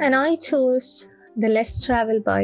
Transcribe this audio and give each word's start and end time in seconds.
and 0.00 0.14
I 0.16 0.36
chose 0.38 0.88
the 1.36 1.48
less 1.48 1.84
travel 1.84 2.20
by, 2.20 2.42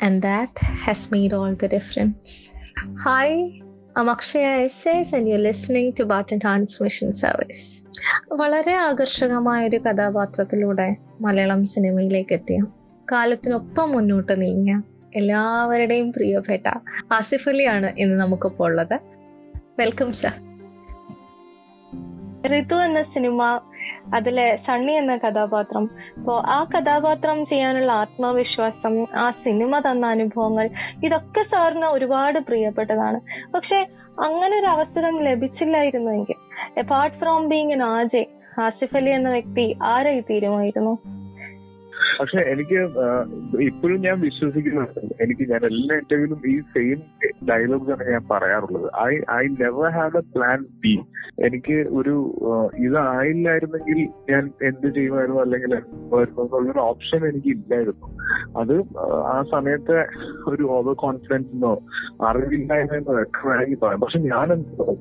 and 0.00 0.22
that 0.22 0.52
has 0.80 1.10
made 1.10 1.32
all 1.32 1.54
the 1.54 1.68
difference. 1.68 2.54
Hi, 3.00 3.28
I'm 3.96 4.06
Akshaya 4.06 4.64
Essays, 4.64 5.12
and 5.12 5.28
you're 5.28 5.38
listening 5.40 5.92
to 5.94 6.06
Barton 6.06 6.40
Transmission 6.40 7.10
Service. 7.14 7.62
വളരെ 8.40 8.74
ആകർഷകമായ 8.86 9.60
ഒരു 9.68 9.78
കഥാപാത്രത്തിലൂടെ 9.86 10.86
മലയാളം 11.20 11.60
സിനിമയിലേക്ക് 11.72 12.36
എത്തിയ 12.40 12.58
കാലത്തിനൊപ്പം 13.08 13.90
മുന്നോട്ട് 13.96 14.34
നീങ്ങിയ 14.42 14.76
എല്ലാവരുടെയും 15.20 16.08
പ്രിയപ്പെട്ട 16.16 16.66
ആസിഫ് 17.18 17.48
അലിയാണ് 17.52 17.88
ഇന്ന് 18.02 18.16
നമുക്കിപ്പോൾ 18.22 18.68
ഉള്ളത് 18.70 18.96
വെൽക്കം 19.80 20.10
സർ 20.22 20.34
ഋതു 22.52 22.76
എന്ന 22.86 23.00
സിനിമ 23.14 23.40
അതിലെ 24.14 24.56
സണ്ണി 24.56 24.92
എന്ന 24.92 25.16
കഥാപാത്രം. 25.16 25.90
അപ്പോ 26.18 26.42
ആ 26.46 26.64
കഥാപാത്രം 26.64 27.46
ചെയ്യാനുള്ള 27.46 27.92
ആത്മവിശ്വാസം 27.92 29.06
ആ 29.16 29.30
സിനിമ 29.30 29.78
തന്ന 29.78 30.06
അനുഭവങ്ങൾ 30.06 30.70
ഇതൊക്കെ 31.04 31.42
സാറിന് 31.42 31.84
ഒരുപാട് 31.84 32.38
പ്രിയപ്പെട്ടതാണ്. 32.38 33.20
പക്ഷെ 33.54 33.76
അങ്ങനെ 34.20 34.58
ഒരു 34.58 34.66
അവസരം 34.66 35.22
ലഭിച്ചില്ലായിരുന്നു 35.22 36.10
എങ്കിൽ 36.10 36.34
apart 36.78 37.16
from 37.16 37.48
being 37.48 37.80
ആജെ 37.80 38.26
Asif 38.60 38.96
Ali 38.96 39.10
എന്ന 39.10 39.30
വ്യക്തി 39.30 39.76
ആരായി 39.82 40.20
തീരുമായിരുന്നു? 40.20 41.21
പക്ഷെ 42.22 42.40
എനിക്ക് 42.52 42.80
ഇപ്പോഴും 43.60 44.00
ഞാൻ 44.00 44.20
വിശ്വസിക്കുന്നുണ്ട് 44.20 45.00
എനിക്ക് 45.22 45.44
ഞാൻ 45.52 45.62
എല്ലാ 45.68 45.94
ഇന്റർവ്യൂലും 45.96 46.42
ഈ 46.50 46.60
സെയിം 46.74 46.98
ഡയലോഗ് 47.48 47.86
തന്നെ 47.88 48.06
ഞാൻ 48.12 48.22
പറയാറുള്ളത്. 48.30 48.86
I 49.08 49.14
I 49.30 49.44
never 49.62 49.88
have 49.96 50.18
a 50.18 50.20
plan 50.34 50.60
B 50.84 50.94
എനിക്ക് 51.46 51.76
ഒരു 51.98 52.14
ഇതായില്ലായിരുന്നെങ്കിൽ 52.78 53.98
ഞാൻ 54.30 54.50
എന്ത് 54.62 54.86
ചെയ്യുമായിരുന്നു? 54.94 55.40
അല്ലെങ്കിൽ 55.40 55.74
എന്നുള്ളൊരു 55.74 56.82
ഓപ്ഷൻ 56.90 57.20
എനിക്ക് 57.26 57.50
ഇല്ലായിരുന്നു 57.56 58.08
അത് 58.62 58.74
ആ 59.32 59.36
സമയത്തെ 59.50 59.98
ഒരു 60.48 60.64
ഓവർ 60.76 60.94
കോൺഫിഡൻസിനോ 61.04 61.72
അറിവില്ലായ്മയോ 62.28 63.00
ഒക്കെ 63.22 63.48
വേണമെങ്കിൽ 63.48 63.80
പറയാം. 63.84 64.00
പക്ഷെ 64.00 64.18
ഞാൻ 64.18 64.48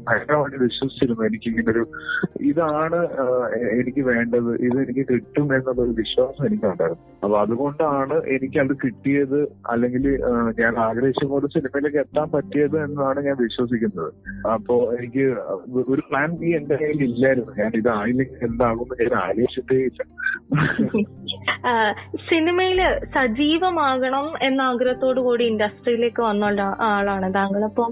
ഭയങ്കരമായിട്ട് 0.07 0.59
വിശ്വസിച്ചിരുന്നു. 0.63 1.23
എനിക്ക് 1.23 1.49
ഇങ്ങനെ 1.49 1.71
ഒരു 1.71 1.85
ഇതാണ് 2.51 3.01
എനിക്ക് 3.81 4.01
വേണ്ടത്. 4.11 4.51
ഇത് 4.67 4.77
എനിക്ക് 4.83 5.05
കിട്ടും 5.13 5.55
എന്നുള്ളൊരു 5.55 5.95
വിശ്വാസം 6.03 6.45
എനിക്കുണ്ടായിരുന്നു. 6.45 7.10
അപ്പൊ 7.23 7.35
അതുകൊണ്ടാണ് 7.39 8.15
എനിക്ക് 8.35 8.59
അത് 8.63 8.73
കിട്ടിയത് 8.83 9.37
അല്ലെങ്കിൽ 9.71 10.05
ഞാൻ 10.61 10.73
ആഗ്രഹിച്ച 10.85 11.23
പോലെ 11.31 11.47
സിനിമയിലേക്ക് 11.55 11.99
എത്താൻ 12.03 12.27
പറ്റിയത് 12.35 12.77
എന്നാണ് 12.83 13.19
ഞാൻ 13.27 13.37
വിശ്വസിക്കുന്നത്. 13.43 14.09
അപ്പോ 14.53 14.75
എനിക്ക് 14.97 15.25
ഒരു 15.93 16.01
പ്ലാൻ 16.09 16.31
ബി 16.41 16.49
എന്റെ 16.59 16.75
കയ്യിൽ 16.81 17.03
ഇല്ലായിരുന്നു. 17.09 17.53
ഞാൻ 17.61 17.71
ഇത് 17.81 17.89
ആയില്ലെങ്കിൽ 17.97 18.45
എന്താകുമെന്ന് 18.49 18.97
ഞാൻ 19.03 19.15
ആലോചിച്ചിട്ടേ 19.23 19.79
ഇല്ല. 19.89 20.01
സിനിമയിൽ 22.29 22.79
സജീവമാകണം 23.15 24.25
എന്ന 24.41 24.59
ആഗ്രഹത്തോടു 24.71 25.19
കൂടി 25.27 25.43
ഇൻഡസ്ട്രിയിലേക്ക് 25.51 26.21
വന്ന 26.27 26.45
ആളാണ് 26.89 27.27
താങ്കൾ. 27.37 27.63
അപ്പൊ 27.69 27.83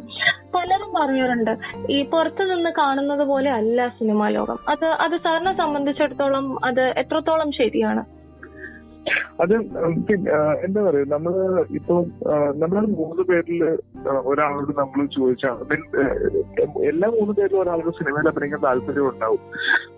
പലരും 0.55 0.91
പറഞ്ഞിട്ടുണ്ട് 0.97 1.53
ഈ 1.95 1.99
പുറത്തു 2.13 2.43
നിന്ന് 2.51 2.71
കാണുന്നത് 2.81 3.23
പോലെ 3.31 3.49
അല്ല 3.59 3.87
സിനിമാ 3.99 4.27
ലോകം. 4.37 4.59
അത് 4.73 4.87
അത് 5.05 5.15
സാറിനെ 5.25 5.53
സംബന്ധിച്ചിടത്തോളം 5.61 6.47
അത് 6.69 6.83
എത്രത്തോളം 7.03 7.51
ശരിയാണ്? 7.61 8.03
അത് 9.39 9.53
എന്താ 10.63 10.79
പറയുക 10.81 11.07
നമ്മൾ 11.07 11.33
ഇപ്പൊ 11.69 11.95
നമ്മൾ 12.55 12.83
മൂന്ന് 12.95 13.23
പേരിൽ 13.23 13.61
ഒരാളോട് 14.25 14.71
നമ്മൾ 14.77 15.05
ചോദിച്ചാൽ 15.17 15.57
എല്ലാ 16.83 17.09
മൂന്ന് 17.09 17.33
പേരിലും 17.33 17.61
ഒരാൾക്ക് 17.61 17.93
സിനിമയിൽ 17.99 18.29
അഭിനയിക്കാൻ 18.29 18.61
താല്പര്യം 18.63 19.09
ഉണ്ടാവും 19.09 19.43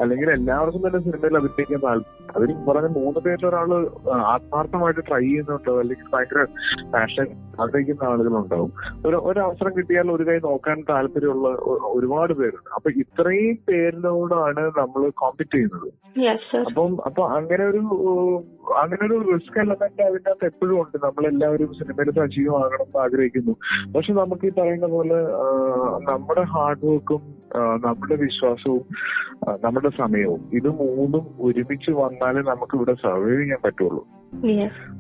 അല്ലെങ്കിൽ 0.02 0.30
എല്ലാവർക്കും 0.32 0.88
തന്നെ 0.88 1.00
സിനിമയിൽ 1.00 1.38
അഭിനയിക്കാൻ 1.38 1.80
താല്പര്യം 1.84 2.30
അതിൽ 2.36 2.52
പറഞ്ഞ 2.68 2.88
മൂന്ന് 3.00 3.20
പേരിൽ 3.20 3.46
ഒരാൾ 3.48 3.70
ആത്മാർത്ഥമായിട്ട് 4.34 5.02
ട്രൈ 5.10 5.22
ചെയ്യുന്നുണ്ടോ? 5.22 5.80
അല്ലെങ്കിൽ 5.80 6.06
ഭയങ്കര 6.14 6.44
പാഷൻ 6.94 7.28
ആഗ്രഹിക്കുന്ന 7.62 8.10
ആളുകളുണ്ടാവും. 8.10 8.72
ഒരു 9.06 9.16
ഒരവസരം 9.16 9.74
കിട്ടിയാൽ 9.78 10.12
ഒരു 10.12 10.24
കൈ 10.24 10.38
നോക്കാൻ 10.40 10.84
താല്പര്യമുള്ള 10.90 11.50
ഒരുപാട് 11.84 12.34
പേരുണ്ട്. 12.34 12.70
അപ്പൊ 12.76 12.90
ഇത്രയും 12.90 13.58
പേരിനോടാണ് 13.70 14.72
നമ്മൾ 14.80 15.10
കോമ്പറ്റ് 15.10 15.56
ചെയ്യുന്നത്. 15.56 15.90
അപ്പം 16.66 16.98
അപ്പൊ 17.06 17.28
അങ്ങനെ 17.28 17.64
ഒരു 17.66 17.82
അങ്ങനെ 18.78 19.04
ഒരു 19.08 19.18
റിസ്ക് 19.34 19.60
എലമെന്റ് 19.60 20.04
അകത്ത് 20.04 20.46
എപ്പോഴും 20.46 20.82
ഉണ്ട്. 20.82 20.98
നമ്മളെല്ലാവരും 21.04 21.74
സിനിമയിൽ 21.74 22.12
സജീവമാകണം 22.12 22.86
എന്ന് 22.86 23.00
ആഗ്രഹിക്കുന്നു. 23.04 23.56
പക്ഷെ 23.96 24.14
നമുക്ക് 24.14 24.46
ഈ 24.46 24.50
പറയുന്ന 24.50 24.88
പോലെ 24.88 25.20
നമ്മുടെ 26.12 26.42
ഹാർഡ് 26.42 26.86
വർക്കും 26.86 27.41
നമ്മുടെ 27.58 28.16
വിശ്വാസവും 28.16 28.84
നമ്മുടെ 29.64 29.90
സമയവും 29.98 30.42
ഇത് 30.54 30.70
മൂന്നും 30.70 31.24
ഒരുമിച്ച് 31.40 31.92
വന്നാലേ 31.92 32.42
നമുക്ക് 32.42 32.76
ഇവിടെ 32.78 32.94
സർവൈവ് 32.94 33.40
ചെയ്യാൻ 33.42 33.60
പറ്റുള്ളൂ. 33.66 34.08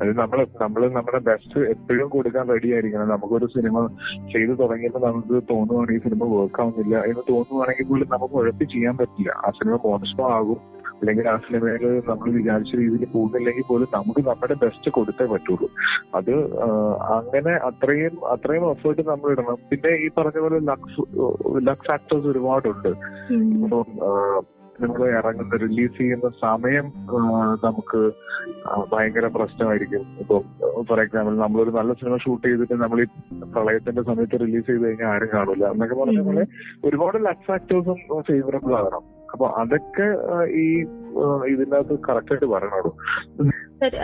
അത് 0.01 0.17
നമ്മൾ 0.17 0.47
നമ്മൾ 0.61 0.89
നമ്മുടെ 0.89 1.19
ബെസ്റ്റ് 1.19 1.59
എപ്പോഴും 1.59 2.09
കൊടുക്കാൻ 2.09 2.49
റെഡി 2.49 2.73
ആയിരിക്കണം. 2.73 3.07
നമുക്കൊരു 3.07 3.45
സിനിമ 3.45 3.85
ചെയ്തു 4.33 4.51
തുടങ്ങിയപ്പോൾ 4.51 5.11
നമുക്ക് 5.11 5.43
തോന്നുവാണെങ്കിൽ 5.49 6.03
സിനിമ 6.03 6.23
വർക്ക് 6.23 6.61
ആവുന്നില്ല 6.61 6.97
എന്ന് 6.97 7.23
തോന്നുവാണെങ്കിൽ 7.29 7.83
പോലും 7.83 8.09
നമുക്ക് 8.11 8.33
ഉഴപ്പി 8.33 8.63
ചെയ്യാൻ 8.63 8.97
പറ്റില്ല. 8.97 9.31
ആ 9.45 9.49
സിനിമ 9.49 9.79
മോശമാകും 9.85 10.80
അല്ലെങ്കിൽ 11.01 11.27
ആ 11.31 11.35
സിനിമയിൽ 11.45 11.83
നമ്മൾ 12.09 12.27
വിചാരിച്ച 12.37 12.71
രീതിയിൽ 12.81 13.05
പോകുന്നില്ലെങ്കിൽ 13.13 13.65
പോലും 13.69 13.87
നമുക്ക് 13.95 14.21
നമ്മുടെ 14.29 14.55
ബെസ്റ്റ് 14.63 14.89
കൊടുത്തേ 14.97 15.25
പറ്റുള്ളൂ. 15.33 15.67
അത് 16.17 16.33
അങ്ങനെ 17.17 17.53
അത്രയും 17.69 18.15
അത്രയും 18.33 18.65
എഫേർട്ട് 18.73 19.03
നമ്മൾ 19.11 19.31
ഇടണം. 19.35 19.59
പിന്നെ 19.69 19.91
ഈ 20.05 20.09
പറഞ്ഞ 20.17 20.39
പോലെ 20.45 20.59
ലക്സ് 20.71 21.03
ലക്സ് 21.69 21.91
ആക്ടേഴ്സ് 21.95 22.29
ഒരുപാടുണ്ട്. 22.33 22.91
ഇപ്പം 23.65 23.85
നമ്മൾ 24.83 25.01
ഇറങ്ങുന്ന 25.17 25.55
റിലീസ് 25.63 25.95
ചെയ്യുന്ന 25.97 26.27
സമയം 26.43 26.85
നമുക്ക് 27.65 27.99
ഭയങ്കര 28.93 29.25
പ്രശ്നമായിരിക്കും. 29.35 30.03
ഇപ്പം 30.21 30.43
ഫോർ 30.89 30.99
എക്സാമ്പിൾ 31.03 31.33
നമ്മളൊരു 31.41 31.73
നല്ല 31.77 31.93
സിനിമ 31.99 32.15
ഷൂട്ട് 32.23 32.45
ചെയ്തിട്ട് 32.47 32.77
നമ്മൾ 32.83 33.01
ഈ 33.05 33.07
പ്രളയത്തിന്റെ 33.55 34.03
സമയത്ത് 34.09 34.41
റിലീസ് 34.43 34.67
ചെയ്ത് 34.69 34.85
കഴിഞ്ഞാൽ 34.85 35.09
ആരും 35.15 35.31
കാണില്ല 35.35 35.65
എന്നൊക്കെ 35.75 35.97
പറഞ്ഞ 36.01 36.23
പോലെ 36.29 36.45
ഒരുപാട് 36.89 37.19
ലക്സ് 37.27 37.51
ആക്ടേഴ്സും 37.57 37.99
ഫേവറബിൾ 38.29 38.75
ആകണം. 38.79 39.03
അപ്പൊ 39.31 39.47
അതൊക്കെ 39.61 40.07
ഈ 40.61 40.67
ഇതിനകത്ത് 41.47 41.95
കറക്റ്റായിട്ട് 41.99 42.31
ആയിട്ട് 42.31 42.53
പറയണുള്ളൂ 42.53 42.91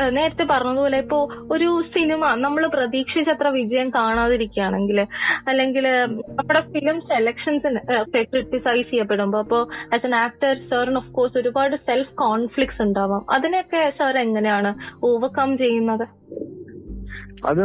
നേരത്തെ 0.10 0.46
പറഞ്ഞതുപോലെ 0.50 0.98
ഇപ്പോ 0.98 1.18
ഒരു 1.52 1.68
സിനിമ 1.94 2.30
നമ്മൾ 2.36 2.64
പ്രതീക്ഷിച്ചത്ര 2.68 3.48
വിജയം 3.48 3.90
കാണാതിരിക്കുകയാണെങ്കിൽ 3.90 5.00
അല്ലെങ്കിൽ 5.48 5.86
നമ്മുടെ 6.30 6.62
ഫിലിം 6.74 6.98
സെലക്ഷൻസിന് 7.02 7.82
ക്രിട്ടിസൈസ് 8.24 8.90
ചെയ്യപ്പെടുമ്പോ 8.90 9.40
അപ്പോ 9.40 9.60
ആസ് 9.94 10.06
എൻ 10.06 10.16
ആക്ടർ 10.16 10.54
സാറിന് 10.70 10.98
ഓഫ് 10.98 11.12
കോഴ്സ് 11.12 11.38
ഒരുപാട് 11.38 11.76
സെൽഫ് 11.86 12.16
കോൺഫ്ലിക്ട്സ് 12.16 12.82
ഉണ്ടാവാം. 12.82 13.24
അതിനെയൊക്കെ 13.30 13.84
സാർ 13.98 14.18
എങ്ങനെയാണ് 14.18 14.72
ഓവർകം 15.06 15.52
ചെയ്യുന്നത്? 15.58 16.08
അത് 17.50 17.62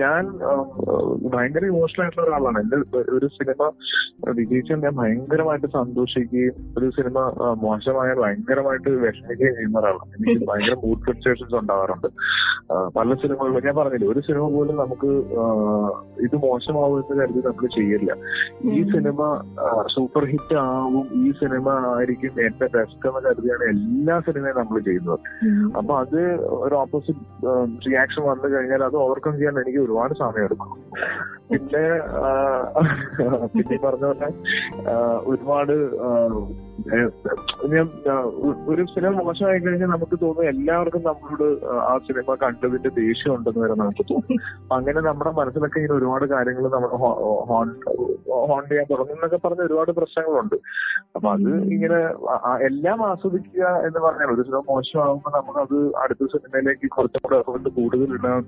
ഞാൻ 0.00 0.22
ഭയങ്കര 1.34 1.64
ഇമോഷണൽ 1.72 2.02
ആയിട്ടുള്ള 2.02 2.26
ഒരാളാണ്. 2.26 2.58
എന്റെ 2.60 2.76
ഒരു 3.16 3.26
സിനിമ 3.38 3.70
വിജയിച്ചാൽ 4.38 4.80
ഞാൻ 4.84 4.94
ഭയങ്കരമായിട്ട് 5.00 5.68
സന്തോഷിക്കുകയും 5.76 6.54
ഒരു 6.78 6.86
സിനിമ 6.96 7.18
മോശമായാൽ 7.64 8.18
ഭയങ്കരമായിട്ട് 8.24 8.90
വിഷമിക്കുകയും 9.04 9.54
ചെയ്യുന്ന 9.58 9.78
ഒരാളാണ്. 9.78 10.10
എനിക്ക് 10.16 10.46
ഭയങ്കര 10.50 10.76
മൂഡ് 10.84 11.02
ഫ്ലക്ച്വേഷൻസ് 11.04 11.56
ഉണ്ടാവാറുണ്ട്. 11.60 12.08
പല 12.96 13.14
സിനിമകളിലും 13.22 13.66
ഞാൻ 13.66 13.76
പറഞ്ഞില്ലേ 13.80 14.08
ഒരു 14.12 14.20
സിനിമ 14.28 14.44
പോലും 14.56 14.76
നമുക്ക് 14.82 15.10
ഇത് 16.26 16.36
മോശമാവുമെന്ന് 16.46 17.16
കരുതി 17.20 17.42
നമ്മൾ 17.46 17.66
ചെയ്യില്ല. 17.76 18.10
ഈ 18.74 18.82
സിനിമ 18.94 19.20
സൂപ്പർ 19.94 20.24
ഹിറ്റ് 20.32 20.56
ആവും 20.64 21.06
ഈ 21.22 21.32
സിനിമ 21.42 21.68
ആയിരിക്കും 21.94 22.34
എന്റെ 22.46 22.68
ബെസ്റ്റ് 22.76 23.08
എന്ന് 23.08 23.22
കരുതിയാണ് 23.28 23.64
എല്ലാ 23.74 24.18
സിനിമയും 24.28 24.58
നമ്മൾ 24.60 24.78
ചെയ്യുന്നത്. 24.88 25.18
അപ്പൊ 25.78 25.94
അത് 26.02 26.20
ഒരു 26.64 26.74
ഓപ്പോസിറ്റ് 26.74 27.24
റിയാക്ഷൻ 27.86 28.22
വന്നു 28.30 28.47
കഴിഞ്ഞാൽ 28.52 28.84
അത് 28.84 28.96
ഓവർകം 28.96 29.34
ചെയ്യാൻ 29.36 29.60
എനിക്ക് 29.60 29.78
ഒരുപാട് 29.78 30.14
സമയമെടുക്കും. 30.14 30.72
പിന്നെ 31.50 31.84
പിന്നെ 33.56 33.76
പറഞ്ഞ 33.84 34.04
പോലെ 34.04 34.28
ഒരുപാട് 35.24 35.74
ഒരു 38.70 38.82
സിനിമ 38.92 39.10
മോശമായി 39.26 39.60
കഴിഞ്ഞാൽ 39.64 39.90
നമുക്ക് 39.94 40.16
തോന്നും 40.22 40.44
എല്ലാവർക്കും 40.52 41.02
നമ്മളോട് 41.08 41.46
ആ 41.90 41.94
സിനിമ 42.06 42.34
കണ്ടതിന്റെ 42.42 42.90
ദേഷ്യം 42.98 43.32
ഉണ്ടെന്ന് 43.36 43.60
വരെ 43.64 43.74
നമുക്ക് 43.82 44.04
തോന്നും. 44.10 44.38
അങ്ങനെ 44.76 45.00
നമ്മുടെ 45.08 45.32
മനസ്സിലൊക്കെ 45.40 45.78
ഇങ്ങനെ 45.80 45.96
ഒരുപാട് 45.98 46.24
കാര്യങ്ങൾ 46.34 46.64
നമ്മൾ 46.76 46.90
ഹോൺ 48.50 48.62
ചെയ്യാൻ 48.70 48.86
തുടങ്ങും 48.92 49.16
എന്നൊക്കെ 49.16 49.40
പറഞ്ഞ 49.44 49.62
ഒരുപാട് 49.68 49.90
പ്രശ്നങ്ങളുണ്ട്. 49.98 50.56
അപ്പൊ 51.16 51.28
അത് 51.34 51.50
ഇങ്ങനെ 51.74 51.98
എല്ലാം 52.68 52.98
ആസ്വദിക്കുക 53.10 53.64
എന്ന് 53.88 54.00
പറഞ്ഞാൽ 54.06 54.32
ഒരു 54.34 54.42
സിനിമ 54.48 54.62
മോശമാകുമ്പോൾ 54.70 55.32
നമുക്കത് 55.38 55.78
അടുത്ത 56.02 56.30
സിനിമയിലേക്ക് 56.34 56.86
കുറച്ചും 56.96 57.22
കൂടെ 57.26 57.36
അറിവുണ്ട് 57.40 57.70
കൂടുതൽ 57.78 58.14
ഇടാൻ 58.18 58.42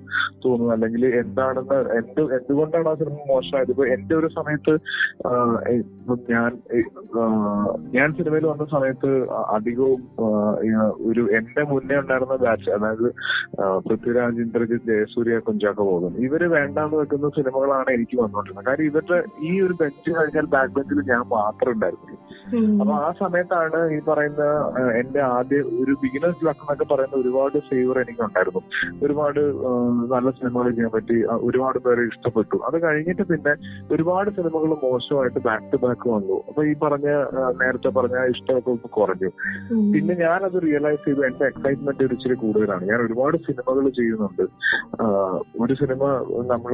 തോന്നുന്നു 0.45 0.73
അല്ലെങ്കിൽ 0.75 1.03
എന്താണെന്ന് 1.23 1.79
എന്ത് 1.99 2.21
എന്തുകൊണ്ടാണ് 2.39 2.89
ആ 2.91 2.95
സിനിമ 3.01 3.17
മോശമായത്? 3.33 3.71
ഇപ്പൊ 3.75 3.85
എന്റെ 3.95 4.15
ഒരു 4.19 4.29
സമയത്ത് 4.37 4.73
ഞാൻ 6.33 6.51
ഞാൻ 7.97 8.09
സിനിമയിൽ 8.31 8.45
വന്ന 8.49 8.65
സമയത്ത് 8.73 9.09
അധികവും 9.55 10.01
ഒരു 11.09 11.21
എന്റെ 11.37 11.63
മുന്നേ 11.71 11.95
ഉണ്ടായിരുന്ന 12.01 12.35
ബാച്ച് 12.43 12.69
അതായത് 12.75 13.07
പൃഥ്വിരാജ് 13.85 14.39
ഇന്ദ്രജിത്ത് 14.45 14.87
ജയസൂര്യ 14.89 15.39
കുഞ്ചാക്ക 15.47 15.79
പോകും 15.89 16.13
ഇവർ 16.25 16.41
വേണ്ടാന്ന് 16.55 16.97
വെക്കുന്ന 17.01 17.31
സിനിമകളാണ് 17.37 17.89
എനിക്ക് 17.97 18.17
വന്നുകൊണ്ടിരുന്നത് 18.21 18.67
കാര്യം 18.69 18.87
ഇവരുടെ 18.91 19.17
ഈ 19.49 19.51
ഒരു 19.65 19.75
ബെഞ്ച് 19.81 20.11
കഴിഞ്ഞാൽ 20.17 20.47
ബാക്ക് 20.55 20.73
ബെഞ്ചിൽ 20.77 21.01
ഞാൻ 21.11 21.23
മാത്രം 21.35 21.73
ഉണ്ടായിരുന്നു 21.75 22.17
അപ്പൊ 22.81 22.93
ആ 22.99 23.09
സമയത്താണ് 23.21 23.79
ഈ 23.95 23.99
പറയുന്ന 24.07 24.43
എന്റെ 25.01 25.21
ആദ്യ 25.35 25.59
ഒരു 25.81 25.93
ബിഗിനേഴ്സ് 26.03 26.45
ലക്ക് 26.47 26.63
എന്നൊക്കെ 26.63 26.87
പറയുന്ന 26.93 27.15
ഒരുപാട് 27.23 27.57
ഫേവർ 27.69 27.97
എനിക്ക് 28.03 28.23
ഉണ്ടായിരുന്നു 28.27 28.61
ഒരുപാട് 29.05 29.41
നല്ല 30.13 30.29
സിനിമകൾ 30.39 30.69
ചെയ്യാൻ 30.77 30.91
പറ്റി 30.95 31.17
ഒരുപാട് 31.47 31.79
പേരെ 31.85 32.03
ഇഷ്ടപ്പെട്ടു. 32.11 32.57
അത് 32.67 32.77
കഴിഞ്ഞിട്ട് 32.85 33.23
പിന്നെ 33.31 33.53
ഒരുപാട് 33.93 34.29
സിനിമകൾ 34.37 34.73
മോശമായിട്ട് 34.83 35.39
ബാക്ക് 35.47 35.69
ടു 35.73 35.79
ബാക്ക് 35.85 36.07
വന്നു. 36.15 36.37
അപ്പൊ 36.49 36.61
ഈ 36.71 36.73
പറഞ്ഞ 36.83 37.07
നേരത്തെ 37.61 37.91
പറഞ്ഞ 37.97 38.17
ഇഷ്ടമൊക്കെ 38.33 38.69
ഒന്ന് 38.75 38.89
കുറഞ്ഞു 38.97 39.29
പിന്നെ 39.93 40.15
അത് 40.47 40.57
റിയലൈസ് 40.65 41.03
ചെയ്തു. 41.05 41.21
എന്റെ 41.29 41.45
എക്സൈറ്റ്മെന്റ് 41.51 42.05
ഒരു 42.07 42.15
ഇച്ചിരി 42.17 42.35
കൂടുതലാണ്. 42.43 42.83
ഞാൻ 42.91 42.99
ഒരുപാട് 43.05 43.37
സിനിമകൾ 43.47 43.87
ചെയ്യുന്നുണ്ട്. 43.99 44.43
ഒരു 45.63 45.73
സിനിമ 45.81 46.03
നമ്മൾ 46.51 46.73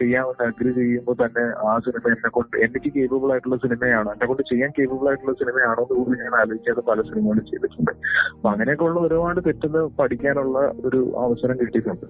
ചെയ്യാമെന്ന് 0.00 0.44
അഗ്രി 0.48 0.72
ചെയ്യുമ്പോൾ 0.78 1.16
തന്നെ 1.22 1.44
ആ 1.68 1.72
സിനിമ 1.86 2.04
എന്നെ 2.14 2.30
കൊണ്ട് 2.36 2.56
എനിക്ക് 2.66 2.90
കേപ്പബിൾ 2.96 3.32
ആയിട്ടുള്ള 3.34 3.58
സിനിമയാണ്. 3.64 4.08
എന്നെ 4.14 4.26
കൊണ്ട് 4.30 4.42
ചെയ്യാൻ 4.52 4.70
കേപ്പബിൾ 4.78 5.08
ആയിട്ടുള്ള 5.10 5.34
സിനിമയാണോ 5.42 5.84
എന്ന് 5.86 5.96
കൂടി 6.00 6.18
ഞാൻ 6.24 6.34
ആലോചിക്കാതെ 6.42 6.84
പല 6.90 7.00
സിനിമകളും 7.10 7.46
ചെയ്തിട്ടുണ്ട്. 7.50 7.92
അപ്പൊ 8.34 8.48
അങ്ങനെയൊക്കെ 8.52 8.84
ഉള്ള 8.88 9.00
ഒരുപാട് 9.08 9.40
തെറ്റുന്ന 9.48 9.86
പഠിക്കാനുള്ള 10.00 10.58
ഒരു 10.88 11.00
അവസരം 11.26 11.58
കിട്ടിയിട്ടുണ്ട്. 11.62 12.06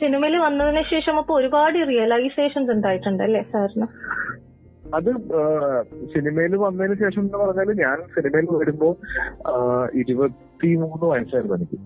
സിനിമയിൽ 0.00 0.36
വന്നതിന് 0.44 0.82
ശേഷം 0.92 1.16
അപ്പൊ 1.18 1.32
ഒരുപാട് 1.40 1.76
റിയലൈസേഷൻസ് 1.90 2.72
ഉണ്ടായിട്ടുണ്ട് 2.74 3.22
അല്ലേ 3.26 3.42
സാറിന്? 3.52 3.86
അത് 4.94 5.10
സിനിമയിൽ 6.14 6.56
വന്നതിന് 6.56 6.96
ശേഷം 7.02 7.22
എന്ന് 7.26 7.38
പറഞ്ഞാൽ 7.38 7.70
ഞാൻ 7.84 7.98
സിനിമയിൽ 8.14 8.46
വരുമ്പോ 8.60 8.88
ഇരുപത്തി 10.02 10.70
മൂന്ന് 10.82 11.06
വയസ്സായിരുന്നു 11.12 11.56
എനിക്ക്. 11.58 11.78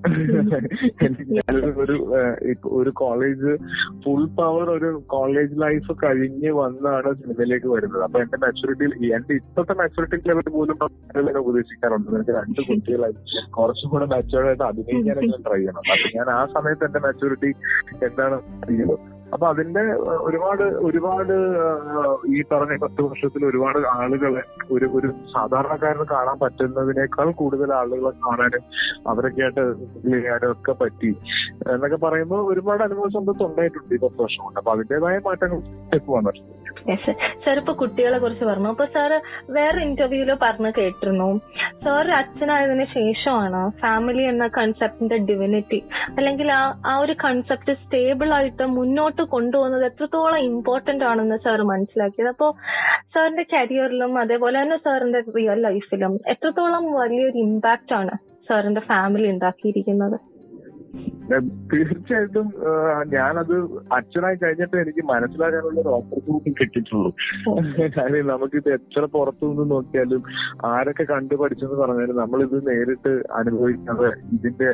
ഞാനൊരു 1.36 1.70
ഒരു 1.82 1.96
ഒരു 2.78 2.90
കോളേജ് 3.02 3.52
ഫുൾ 4.04 4.24
പവർ 4.38 4.66
ഒരു 4.76 4.90
കോളേജ് 5.14 5.54
ലൈഫ് 5.64 5.92
കഴിഞ്ഞ് 6.04 6.50
വന്നാണ് 6.60 7.12
സിനിമയിലേക്ക് 7.20 7.68
വരുന്നത്. 7.74 8.02
അപ്പൊ 8.02 8.20
എന്റെ 8.24 8.40
മെച്ചൂരിറ്റി 8.46 9.12
എന്റെ 9.18 9.34
ഇപ്പോഴത്തെ 9.40 9.76
മെച്ചൂരിറ്റി 9.82 10.28
ലെവൽ 10.30 10.48
പോലും 10.58 10.78
ഞാൻ 11.16 11.38
ഉപദേശിക്കാറുണ്ട്. 11.42 12.10
എനിക്ക് 12.16 12.34
രണ്ട് 12.38 12.62
കുട്ടികളായി. 12.70 13.16
കുറച്ചും 13.58 13.90
കൂടെ 13.94 14.08
മെച്ചോർഡായിട്ട് 14.14 14.64
അഭിനയിക്കാനൊക്കെ 14.70 15.42
ട്രൈ 15.48 15.60
ചെയ്യണം? 15.60 15.82
അപ്പൊ 15.94 16.10
ഞാൻ 16.18 16.30
ആ 16.38 16.42
സമയത്ത് 16.56 16.86
എന്റെ 16.88 17.02
മെച്ചൂരിറ്റി 17.08 17.52
എന്താണ് 18.08 18.38
അറിയുന്നത്? 18.64 18.98
അപ്പൊ 19.32 19.46
അതിന്റെ 19.46 19.80
ഒരുപാട് 20.20 20.62
ഒരുപാട് 20.62 21.32
ഈ 22.26 22.42
പറഞ്ഞ 22.52 22.76
പത്ത് 22.76 23.02
വർഷത്തിൽ 23.02 23.46
ഒരുപാട് 23.46 23.78
ആളുകളെ 23.78 24.42
ഒരു 24.70 24.86
ഒരു 24.94 25.08
സാധാരണക്കാരന് 25.34 26.06
കാണാൻ 26.10 26.38
പറ്റുന്നതിനേക്കാൾ 26.38 27.30
കൂടുതൽ 27.30 27.72
ആളുകളെ 27.74 28.12
കാണാനും 28.26 28.64
അവരൊക്കെ 29.06 29.42
ആയിട്ട് 29.42 30.46
ഒക്കെ 30.46 30.72
പറ്റി. 30.72 31.10
എന്നൊക്കെ 31.72 31.96
പറയുമ്പോൾ 31.96 32.52
ഒരുപാട് 32.52 32.82
അനുഭവ 32.82 33.08
സമ്പത്ത് 33.08 33.42
ഉണ്ടായിട്ടുണ്ട് 33.42 33.94
ഈ 33.94 33.98
പത്ത് 33.98 34.22
വർഷം 34.22 34.44
കൊണ്ട്. 34.44 34.58
അപ്പൊ 34.58 34.72
അതിന്റേതായ 34.72 35.20
മാറ്റങ്ങൾ 35.24 35.60
പോകാൻ 35.98 36.24
വന്നിട്ടുണ്ട് 36.24 36.64
സാർ 37.44 37.56
ഇപ്പൊ 37.58 37.72
കുട്ടികളെ 37.72 38.18
കുറിച്ച് 38.18 38.44
പറഞ്ഞു. 38.44 38.68
അപ്പൊ 38.68 38.84
സാറ് 38.86 39.16
വേറെ 39.50 39.82
ഇന്റർവ്യൂൽ 39.82 40.30
പറഞ്ഞു 40.42 40.70
കേട്ടിരുന്നു. 40.78 41.40
സാർ 41.84 42.06
അച്ഛനായതിനു 42.10 42.84
ശേഷമാണ് 42.94 43.60
ഫാമിലി 43.80 44.22
എന്ന 44.22 44.44
കൺസെപ്റ്റിന്റെ 44.56 45.16
ഡിവിനിറ്റി 45.28 45.78
അല്ലെങ്കിൽ 46.18 46.48
ആ 46.52 46.60
ആ 46.86 46.94
ഒരു 46.98 47.14
കൺസെപ്റ്റ് 47.24 47.72
സ്റ്റേബിൾ 47.82 48.30
ആയിട്ട് 48.34 48.66
മുന്നോട്ട് 48.78 49.22
കൊണ്ടുപോകുന്നത് 49.34 49.84
എത്രത്തോളം 49.84 50.38
ഇമ്പോർട്ടന്റ് 50.50 51.04
ആണെന്ന് 51.04 51.36
സാർ 51.36 51.62
മനസ്സിലാക്കിയത്. 51.72 52.28
അപ്പോ 52.28 52.48
സാറിന്റെ 53.14 53.46
കരിയറിലും 53.52 54.18
അതേപോലെ 54.18 54.56
തന്നെ 54.62 54.76
സാറിന്റെ 54.76 55.20
റിയൽ 55.36 55.60
ലൈഫിലും 55.68 56.14
എത്രത്തോളം 56.34 56.86
വലിയൊരു 57.00 57.38
ഇമ്പാക്റ്റ് 57.38 57.94
ആണ് 57.94 58.14
സാറിന്റെ 58.48 58.80
ഫാമിലി 58.80 59.28
ഉണ്ടാക്കിയിരിക്കുന്നത്? 59.30 60.16
തീർച്ചയായിട്ടും 61.70 62.48
ഞാനത് 63.14 63.54
അച്ഛനായി 63.96 64.36
കഴിഞ്ഞിട്ട് 64.42 64.76
എനിക്ക് 64.82 65.02
മനസ്സിലാക്കാനുള്ള 65.10 65.80
ഒരു 65.84 65.92
ഓപ്പർച്യൂണിറ്റി 65.96 66.50
കിട്ടിയിട്ടുള്ളൂ. 66.60 67.10
കാര്യം 67.96 68.26
നമുക്കിത് 68.32 68.68
എത്ര 68.76 69.02
പുറത്തു 69.14 69.48
നിന്ന് 69.50 69.64
നോക്കിയാലും 69.72 70.22
ആരൊക്കെ 70.70 71.04
കണ്ടു 71.12 71.34
പഠിച്ചെന്ന് 71.42 71.78
പറഞ്ഞാലും 71.82 72.20
നമ്മളിത് 72.22 72.56
നേരിട്ട് 72.68 73.12
അനുഭവിക്കാതെ 73.40 74.10
ഇതിന്റെ 74.36 74.70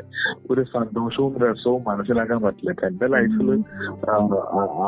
ഒരു 0.50 0.64
സന്തോഷവും 0.76 1.34
രസവും 1.44 1.82
മനസ്സിലാക്കാൻ 1.90 2.40
പറ്റില്ല. 2.46 2.70
ഇപ്പൊ 2.74 2.86
എന്റെ 2.90 3.08
ലൈഫിൽ 3.16 3.50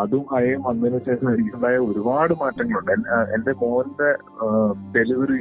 അതും 0.03 0.27
അയം 0.39 0.63
വന്നതിന് 0.69 1.01
ശേഷം 1.09 1.33
എനിക്കുണ്ടായ 1.35 1.79
ഒരുപാട് 1.89 2.35
മാറ്റങ്ങളുണ്ട്. 2.45 2.95
എന്റെ 3.37 3.55
മോന്റെ 3.65 4.11
ഡെലിവറി 4.97 5.41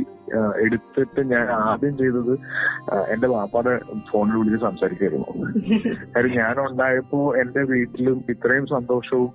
എടുത്തിട്ട് 0.57 1.21
ഞാൻ 1.31 1.47
ആദ്യം 1.51 1.97
ചെയ്തത് 1.97 2.33
എന്റെ 3.13 3.27
വാപ്പാടെ 3.27 3.79
ഫോണിൽ 4.11 4.35
വിളിച്ച് 4.35 4.59
സംസാരിക്കായിരുന്നു 4.65 5.25
കാര്യം 6.15 6.35
ഞാൻ 6.37 6.59
ഉണ്ടായപ്പോ 6.59 7.35
എന്റെ 7.35 7.63
വീട്ടിലും 7.63 8.23
ഇത്രയും 8.29 8.65
സന്തോഷവും 8.65 9.31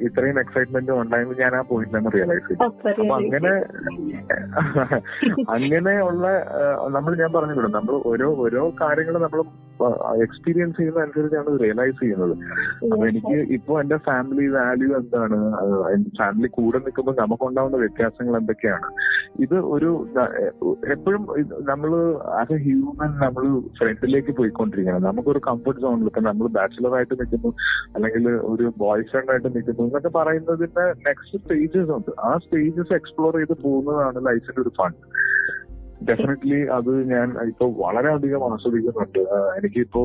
ഇത്രയും 0.00 0.40
എക്സൈറ്റ്മെന്റും 0.40 1.00
ഉണ്ടായെന്ന് 1.00 1.36
ഞാൻ 1.38 1.56
ആ 1.56 1.62
പോയിന്റിലാണ് 1.62 2.12
റിയലൈസ് 2.14 2.46
ചെയ്തു 2.48 2.64
അപ്പൊ 3.00 3.14
അങ്ങനെ 3.14 3.52
അങ്ങനെയുള്ള 5.50 6.26
നമ്മൾ 6.88 7.14
ഞാൻ 7.14 7.32
പറഞ്ഞിട്ടുണ്ട് 7.32 7.76
നമ്മൾ 7.76 8.02
ഓരോ 8.04 8.28
ഓരോ 8.36 8.62
കാര്യങ്ങൾ 8.80 9.18
നമ്മൾ 9.18 9.42
എക്സ്പീരിയൻസ് 10.24 10.76
ചെയ്യുന്ന 10.78 11.04
അനുസരിച്ചാണ് 11.04 11.52
റിയലൈസ് 11.62 11.98
ചെയ്യുന്നത്. 12.00 12.34
അപ്പൊ 12.90 13.02
എനിക്ക് 13.10 13.36
ഇപ്പൊ 13.56 13.80
എന്റെ 13.82 13.98
ഫാമിലി 14.08 14.46
വാല്യൂ 14.56 14.90
എന്താണ്? 15.00 15.38
ഫാമിലി 16.20 16.50
കൂടെ 16.58 16.80
നിൽക്കുമ്പോൾ 16.86 17.16
നമുക്കുണ്ടാവുന്ന 17.22 17.80
വ്യത്യാസങ്ങൾ 17.84 18.36
എന്തൊക്കെയാണ്? 18.40 18.88
ഇത് 19.44 19.56
ഒരു 19.74 19.90
എപ്പോഴും 20.94 21.22
നമ്മൾ 21.70 21.90
ആസ് 22.40 22.52
എ 22.52 22.58
ഹ്യൂമൻ 22.66 23.12
നമ്മൾ 23.24 23.44
ഫ്രണ്ടിലേക്ക് 23.78 24.32
പോയിക്കൊണ്ടിരിക്കുകയാണ് 24.40 25.04
നമുക്കൊരു 25.06 25.42
കംഫർട്ട് 25.48 25.82
സോണിൽ 25.84 26.10
ഇപ്പൊ 26.10 26.22
നമ്മൾ 26.28 26.46
ബാച്ചിലർ 26.58 26.94
ആയിട്ട് 26.98 27.14
നിൽക്കുന്നു 27.20 27.52
അല്ലെങ്കിൽ 27.94 28.26
ഒരു 28.52 28.66
ബോയ് 28.82 29.08
ഫ്രണ്ട് 29.12 29.32
ആയിട്ട് 29.34 29.48
നിൽക്കുന്നു 29.56 29.86
എന്നൊക്കെ 29.88 30.12
പറയുന്നതിന്റെ 30.18 30.86
നെക്സ്റ്റ് 31.08 31.40
സ്റ്റേജസ് 31.42 31.92
ഉണ്ട്. 31.98 32.12
ആ 32.28 32.32
സ്റ്റേജസ് 32.44 32.94
എക്സ്പ്ലോർ 33.00 33.32
ചെയ്ത് 33.40 33.54
പോകുന്നതാണ് 33.66 34.20
ലൈഫിന്റെ 34.28 34.60
ഒരു 34.60 34.72
ഫണ്ട് 34.80 35.00
ഡെഫിനറ്റ്ലി 36.10 36.60
അത് 36.76 36.90
ഞാൻ 37.12 37.28
ഇപ്പൊ 37.50 37.66
വളരെയധികം 37.84 38.44
ആസ്വദിക്കുന്നുണ്ട്. 38.48 39.20
എനിക്കിപ്പോ 39.58 40.02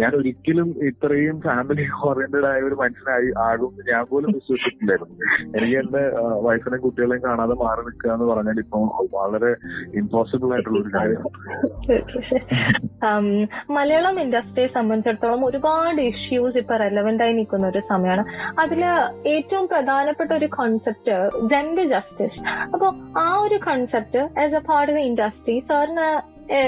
ഞാൻ 0.00 0.10
ഒരിക്കലും 0.20 0.68
ഇത്രയും 0.90 1.36
ഫാമിലി 1.46 1.86
ഓറിയന്റഡ് 2.08 2.48
ആയ 2.50 2.60
ഒരു 2.68 2.78
മനുഷ്യനായി 2.82 3.30
ആകും 3.48 3.72
ഞാൻ 3.90 4.02
പോലും 4.10 4.30
വിശ്വസിച്ചിട്ടില്ലായിരുന്നു. 4.38 5.16
എനിക്ക് 5.56 5.76
എന്റെ 5.82 6.02
വൈഫിനെയും 6.46 6.82
കുട്ടികളെയും 6.86 7.22
കാണാതെ 7.28 7.56
മാറി 7.64 7.84
നിൽക്കുക 7.88 8.12
എന്ന് 8.16 8.28
പറഞ്ഞാൽ 8.32 8.60
ഇപ്പൊ 8.64 8.80
വളരെ 9.18 9.52
ഇമ്പോസിബിൾ 10.02 10.52
ആയിട്ടുള്ള 10.56 10.78
ഒരു 10.84 10.92
കാര്യം. 10.98 11.22
മലയാളം 13.76 14.16
ഇൻഡസ്ട്രിയെ 14.24 14.68
സംബന്ധിച്ചിടത്തോളം 14.76 15.42
ഒരുപാട് 15.48 16.00
ഇഷ്യൂസ് 16.10 16.58
ഇപ്പൊ 16.62 16.74
റെലവെന്റ് 16.84 17.22
ആയി 17.24 17.34
നിൽക്കുന്ന 17.38 17.66
ഒരു 17.72 17.80
സമയമാണ് 17.92 18.22
അതിൽ 18.62 18.82
ഏറ്റവും 19.34 19.64
പ്രധാനപ്പെട്ട 19.72 20.30
ഒരു 20.38 20.48
കോൺസെപ്റ്റ് 20.58 21.14
ജെൻഡർ 21.52 21.86
ജസ്റ്റിസ് 21.94 22.40
അപ്പൊ 22.74 22.88
ആ 23.24 23.26
ഒരു 23.44 23.58
concept 23.68 24.22
as 24.44 24.56
a 24.60 24.62
part 24.70 24.92
industry 25.00 25.56
സാറിന് 25.68 26.06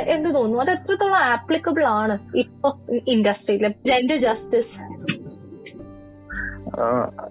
എന്ത് 0.07 0.35
തോന്നുന്നു? 0.35 0.59
അത് 0.61 0.71
എത്രത്തോളം 0.71 1.17
ആപ്ലിക്കബിൾ 1.17 1.85
ആണ് 1.85 2.19
ഇപ്പൊ 2.35 2.69
ഇൻഡസ്ട്രിയിൽ 3.07 3.69
ജെൻഡർ 3.87 4.19
ജസ്റ്റിസ് 4.21 4.75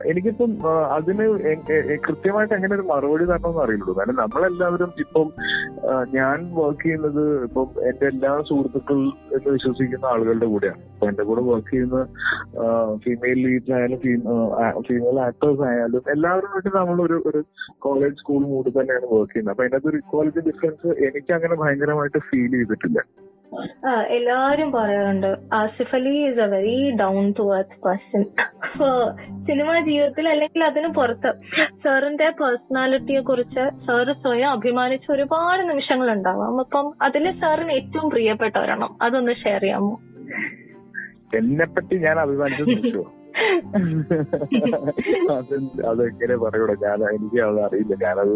എനിക്കിപ്പം 0.09 0.51
അതിന് 0.95 1.25
കൃത്യമായിട്ട് 2.07 2.53
എങ്ങനെ 2.57 2.73
ഒരു 2.75 2.85
മറുപടി 2.91 3.25
തരണമെന്ന് 3.29 3.61
അറിയുള്ളൂ 3.63 3.93
കാരണം 3.97 4.19
നമ്മളെല്ലാവരും 4.23 4.91
ഇപ്പം 5.03 5.27
ഞാൻ 6.17 6.37
വർക്ക് 6.59 6.83
ചെയ്യുന്നത് 6.83 7.23
ഇപ്പം 7.47 7.69
എന്റെ 7.89 8.05
എല്ലാ 8.11 8.31
സുഹൃത്തുക്കൾ 8.49 8.99
എന്ന് 9.37 9.49
വിശ്വസിക്കുന്ന 9.55 10.05
ആളുകളുടെ 10.13 10.49
കൂടെയാണ്. 10.53 10.81
ഇപ്പൊ 10.93 11.07
എന്റെ 11.11 11.23
കൂടെ 11.29 11.41
വർക്ക് 11.49 11.71
ചെയ്യുന്ന 11.71 12.01
ഫീമെയിൽ 13.05 13.39
ലീഡ്സ് 13.45 13.73
ആയാലും 13.77 14.01
ഫീമെയിൽ 14.89 15.19
ആക്ടേഴ്സ് 15.27 15.65
ആയാലും 15.71 16.11
എല്ലാവരുമായിട്ട് 16.15 16.71
നമ്മൾ 16.77 17.01
ഒരു 17.07 17.19
ഒരു 17.31 17.41
കോളേജ് 17.87 18.19
സ്കൂൾ 18.21 18.41
മൂഡ് 18.53 18.71
തന്നെയാണ് 18.79 19.09
വർക്ക് 19.15 19.31
ചെയ്യുന്നത്. 19.33 19.53
അപ്പൊ 19.55 19.65
അതിനകത്ത് 19.65 19.91
ഒരു 19.93 20.01
ഇക്വാലിറ്റി 20.03 20.43
ഡിഫറൻസ് 20.49 20.87
എനിക്ക് 21.09 21.33
അങ്ങനെ 21.39 21.57
ഭയങ്കരമായിട്ട് 21.63 22.21
ഫീൽ 22.29 22.51
ചെയ്തിട്ടില്ല. 22.57 22.99
ആ, 23.83 23.93
എല്ലാരും 24.09 24.69
പറയാറുണ്ട് 24.71 25.27
Asif 25.53 25.95
Ali 25.95 26.13
is 26.21 26.39
a 26.39 26.47
very 26.47 26.75
down 26.99 27.25
to 27.31 27.45
earth 27.55 27.77
person 27.83 28.21
cinema 29.47 29.73
ജീവിതത്തിൽ 29.81 30.25
അല്ലെങ്കിൽ 30.29 30.61
അതിന് 30.63 30.89
പുറത്ത് 30.93 31.31
സാറിന്റെ 31.83 32.27
പേഴ്സണാലിറ്റിയെ 32.39 33.21
കുറിച്ച് 33.21 33.63
സാറ് 33.85 34.13
സ്വയം 34.21 34.49
അഭിമാനിച്ച 34.51 35.07
ഒരുപാട് 35.11 35.63
നിമിഷങ്ങൾ 35.69 36.09
ഉണ്ടാവാം 36.13 36.61
അപ്പം 36.61 36.87
അതിൽ 37.01 37.25
സാറിന് 37.41 37.73
ഏറ്റവും 37.79 38.07
പ്രിയപ്പെട്ട 38.09 38.55
ഒരെണ്ണം 38.57 38.93
അതൊന്ന് 39.01 39.35
ഷെയർ 39.41 39.61
ചെയ്യാമോ? 39.61 39.93
എന്നെ 41.37 41.65
പറ്റി 41.69 41.95
ഞാൻ 41.99 42.17
അഭിമാനിച്ചു 42.19 43.03
അതെങ്ങനെ 45.89 46.35
പറയൂടെ 46.41 46.75
ഞാൻ 46.81 46.99
എനിക്ക് 47.11 47.39
അത് 47.43 47.59
അറിയില്ല. 47.65 47.95
ഞാനത് 48.03 48.35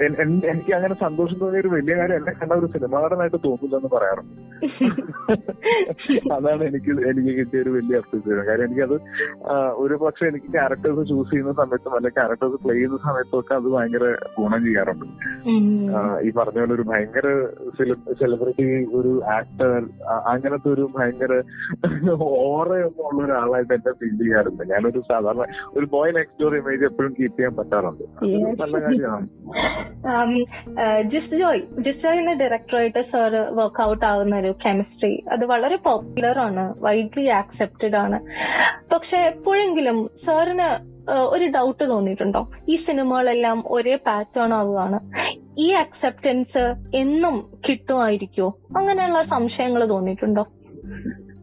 എനിക്ക് 0.00 0.72
അങ്ങനെ 0.76 0.94
സന്തോഷം 1.02 1.36
തോന്നിയ 1.40 1.60
ഒരു 1.64 1.70
വലിയ 1.74 1.94
കാര്യം 1.98 2.16
എന്നെ 2.20 2.32
കണ്ട 2.40 2.52
ഒരു 2.60 2.68
സിനിമ 2.74 3.00
നടനായിട്ട് 3.04 3.38
തോന്നില്ലെന്ന് 3.46 3.90
പറയാറുണ്ട്. 3.94 4.34
അതാണ് 6.36 6.62
എനിക്ക് 6.70 6.90
എനിക്ക് 7.10 7.32
കിട്ടിയ 7.38 7.60
ഒരു 7.64 7.70
വലിയ 7.76 8.00
അപ്രീസിയേഷൻ 8.02 8.44
കാര്യം 8.48 8.66
എനിക്കത് 8.68 8.96
ഒരു 9.84 9.94
പക്ഷെ 10.02 10.24
എനിക്ക് 10.30 10.48
ക്യാരക്ടേഴ്സ് 10.56 11.04
ചൂസ് 11.10 11.30
ചെയ്യുന്ന 11.30 11.54
സമയത്തും 11.60 11.96
അല്ലെ 11.98 12.10
ക്യാരക്ടേഴ്സ് 12.18 12.58
പ്ലേ 12.64 12.74
ചെയ്യുന്ന 12.74 12.98
സമയത്തും 13.06 13.38
ഒക്കെ 13.40 13.54
അത് 13.58 13.68
ഭയങ്കര 13.76 14.04
ഗുണം 14.38 14.60
ചെയ്യാറുണ്ട്. 14.66 15.06
ഈ 16.26 16.30
പറഞ്ഞ 16.38 16.58
പോലെ 16.60 16.74
ഒരു 16.78 16.86
ഭയങ്കര 16.90 17.26
സെലിബ്രിറ്റി 18.20 18.68
ഒരു 19.00 19.12
ആക്ടർ 19.38 19.72
അങ്ങനത്തെ 20.34 20.70
ഒരു 20.74 20.86
ഭയങ്കര 20.98 21.32
ഓറയൊന്നും 22.28 23.04
ഉള്ള 23.10 23.20
ഒരാളായിട്ട് 23.26 23.74
എന്നെ 23.78 23.94
ഫീൽ 24.00 24.14
ചെയ്യാറുണ്ട് 24.22 24.64
ഞാനൊരു 24.74 25.02
സാധാരണ 25.10 25.46
ഒരു 25.78 25.88
ബോയ് 25.96 26.14
നെക്സ്റ്റ് 26.18 26.42
ഡോർ 26.44 26.56
ഇമേജ് 26.60 26.86
എപ്പോഴും 26.90 27.12
കീപ്പ് 27.18 27.36
ചെയ്യാൻ 27.38 27.54
പറ്റാറുണ്ട്. 27.58 28.04
നല്ല 28.62 28.76
കാര്യമാണ്. 28.86 29.28
Um, 30.04 30.32
uh, 30.76 31.02
Jis 31.02 31.36
Joy 31.36 31.60
GIST 31.60 32.02
ജോയിന്റെ 32.02 32.34
ഡയറക്ടറായിട്ട് 32.34 33.02
സാർ 33.12 33.34
വർക്ക്ഔട്ട് 33.34 34.04
ആവുന്ന 34.04 34.36
ഒരു 34.36 34.54
കെമിസ്ട്രി 34.66 35.24
അത് 35.32 35.44
വളരെ 35.44 35.76
പോപ്പുലർ 35.76 36.38
ആണ് 36.38 36.74
വൈഡ്ലി 36.78 37.26
ആക്സെപ്റ്റഡ് 37.26 37.96
ആണ്. 37.96 38.20
പക്ഷെ 38.92 39.16
എപ്പോഴെങ്കിലും 39.16 40.10
സാറിന് 40.26 40.68
ഒരു 41.10 41.44
ഡൗട്ട് 41.44 41.90
തോന്നിയിട്ടുണ്ടോ? 41.90 42.50
ഈ 42.68 42.76
സിനിമകളെല്ലാം 42.76 43.64
ഒരേ 43.66 43.96
പാറ്റേൺ 43.96 44.54
ആവുകയാണ്. 44.54 45.00
ഈ 45.58 45.70
അക്സെപ്റ്റൻസ് 45.70 46.74
എന്നും 46.96 47.50
കിട്ടുമായിരിക്കുമോ? 47.68 48.58
അങ്ങനെയുള്ള 48.76 49.22
സംശയങ്ങൾ 49.22 49.88
തോന്നിയിട്ടുണ്ടോ? 49.88 50.46